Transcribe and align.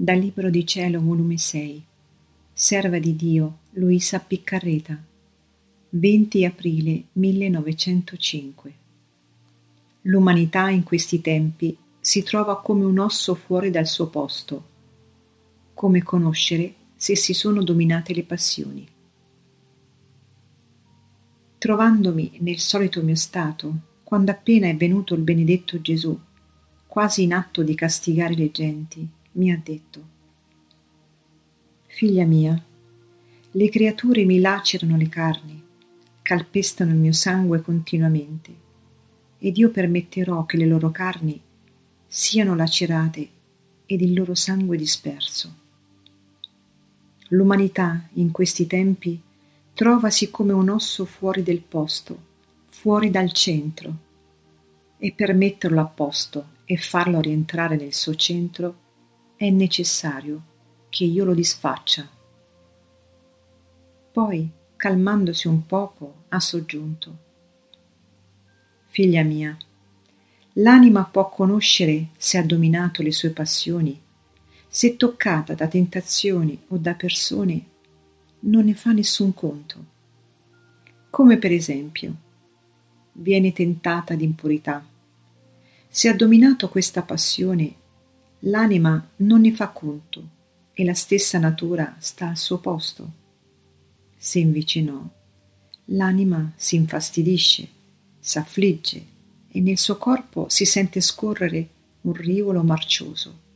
Dal 0.00 0.16
Libro 0.16 0.48
di 0.48 0.64
Cielo, 0.64 1.00
volume 1.00 1.38
6, 1.38 1.84
Serva 2.52 3.00
di 3.00 3.16
Dio, 3.16 3.58
Luisa 3.70 4.20
Piccarreta, 4.20 4.96
20 5.88 6.44
aprile 6.44 7.02
1905. 7.14 8.72
L'umanità 10.02 10.70
in 10.70 10.84
questi 10.84 11.20
tempi 11.20 11.76
si 11.98 12.22
trova 12.22 12.60
come 12.60 12.84
un 12.84 13.00
osso 13.00 13.34
fuori 13.34 13.70
dal 13.70 13.88
suo 13.88 14.06
posto. 14.06 14.64
Come 15.74 16.04
conoscere 16.04 16.74
se 16.94 17.16
si 17.16 17.34
sono 17.34 17.64
dominate 17.64 18.14
le 18.14 18.22
passioni? 18.22 18.86
Trovandomi 21.58 22.38
nel 22.38 22.60
solito 22.60 23.02
mio 23.02 23.16
stato, 23.16 23.74
quando 24.04 24.30
appena 24.30 24.68
è 24.68 24.76
venuto 24.76 25.14
il 25.14 25.22
benedetto 25.22 25.80
Gesù, 25.80 26.16
quasi 26.86 27.24
in 27.24 27.32
atto 27.32 27.64
di 27.64 27.74
castigare 27.74 28.36
le 28.36 28.52
genti, 28.52 29.16
mi 29.38 29.52
ha 29.52 29.60
detto 29.62 30.16
Figlia 31.86 32.24
mia, 32.24 32.60
le 33.52 33.68
creature 33.70 34.24
mi 34.24 34.38
lacerano 34.40 34.96
le 34.96 35.08
carni, 35.08 35.60
calpestano 36.22 36.92
il 36.92 36.98
mio 36.98 37.12
sangue 37.12 37.60
continuamente, 37.60 38.54
ed 39.38 39.56
io 39.56 39.70
permetterò 39.70 40.44
che 40.44 40.56
le 40.56 40.66
loro 40.66 40.90
carni 40.90 41.40
siano 42.06 42.54
lacerate 42.54 43.28
ed 43.86 44.00
il 44.00 44.12
loro 44.12 44.34
sangue 44.34 44.76
disperso. 44.76 45.54
L'umanità 47.30 48.08
in 48.14 48.30
questi 48.30 48.66
tempi 48.66 49.20
trovasi 49.72 50.30
come 50.30 50.52
un 50.52 50.68
osso 50.68 51.04
fuori 51.04 51.42
del 51.42 51.62
posto, 51.62 52.26
fuori 52.68 53.10
dal 53.10 53.32
centro, 53.32 53.96
e 54.98 55.12
per 55.12 55.34
metterlo 55.34 55.80
a 55.80 55.86
posto 55.86 56.48
e 56.64 56.76
farlo 56.76 57.20
rientrare 57.20 57.76
nel 57.76 57.92
suo 57.92 58.14
centro 58.14 58.86
è 59.38 59.50
necessario 59.50 60.42
che 60.88 61.04
io 61.04 61.24
lo 61.24 61.32
disfaccia. 61.32 62.10
Poi, 64.10 64.50
calmandosi 64.74 65.46
un 65.46 65.64
poco, 65.64 66.24
ha 66.30 66.40
soggiunto. 66.40 67.18
Figlia 68.88 69.22
mia, 69.22 69.56
l'anima 70.54 71.04
può 71.04 71.28
conoscere 71.28 72.08
se 72.16 72.36
ha 72.36 72.42
dominato 72.42 73.00
le 73.00 73.12
sue 73.12 73.30
passioni, 73.30 74.02
se 74.66 74.96
toccata 74.96 75.54
da 75.54 75.68
tentazioni 75.68 76.60
o 76.70 76.76
da 76.76 76.94
persone, 76.94 77.64
non 78.40 78.64
ne 78.64 78.74
fa 78.74 78.90
nessun 78.90 79.32
conto. 79.34 79.84
Come 81.10 81.38
per 81.38 81.52
esempio, 81.52 82.12
viene 83.12 83.52
tentata 83.52 84.16
d'impurità. 84.16 84.84
Se 85.86 86.08
ha 86.08 86.14
dominato 86.14 86.68
questa 86.68 87.02
passione, 87.02 87.86
l'anima 88.40 89.10
non 89.16 89.40
ne 89.40 89.52
fa 89.52 89.68
conto 89.68 90.36
e 90.72 90.84
la 90.84 90.94
stessa 90.94 91.38
natura 91.38 91.96
sta 91.98 92.28
al 92.28 92.36
suo 92.36 92.58
posto. 92.58 93.12
Se 94.16 94.38
invece 94.38 94.80
no, 94.80 95.12
l'anima 95.86 96.52
si 96.56 96.76
infastidisce, 96.76 97.68
s'affligge 98.18 99.06
e 99.48 99.60
nel 99.60 99.78
suo 99.78 99.96
corpo 99.96 100.48
si 100.48 100.64
sente 100.64 101.00
scorrere 101.00 101.68
un 102.02 102.12
rivolo 102.12 102.62
marcioso. 102.62 103.46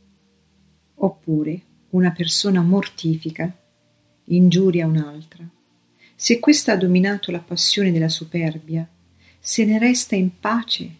Oppure 0.95 1.61
una 1.91 2.11
persona 2.11 2.61
mortifica, 2.61 3.55
ingiuria 4.25 4.87
un'altra. 4.87 5.47
Se 6.15 6.39
questa 6.39 6.73
ha 6.73 6.77
dominato 6.77 7.31
la 7.31 7.39
passione 7.39 7.91
della 7.91 8.09
superbia, 8.09 8.87
se 9.39 9.65
ne 9.65 9.77
resta 9.77 10.15
in 10.15 10.39
pace, 10.39 10.95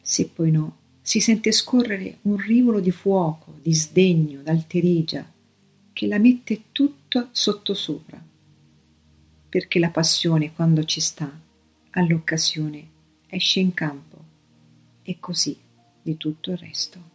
se 0.00 0.28
poi 0.28 0.50
no, 0.50 0.76
si 1.02 1.20
sente 1.20 1.50
scorrere 1.50 2.18
un 2.22 2.36
rivolo 2.36 2.78
di 2.78 2.92
fuoco, 2.92 3.58
di 3.60 3.74
sdegno, 3.74 4.40
d'alterigia, 4.40 5.30
che 5.92 6.06
la 6.06 6.18
mette 6.18 6.66
tutta 6.70 7.28
sottosopra, 7.32 8.24
perché 9.48 9.78
la 9.80 9.90
passione 9.90 10.52
quando 10.54 10.84
ci 10.84 11.00
sta, 11.00 11.30
all'occasione, 11.90 12.88
esce 13.26 13.60
in 13.60 13.74
campo, 13.74 14.24
e 15.02 15.18
così 15.18 15.58
di 16.00 16.16
tutto 16.16 16.52
il 16.52 16.56
resto. 16.56 17.11